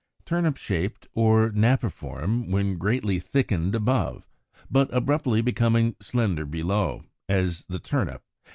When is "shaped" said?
0.57-1.07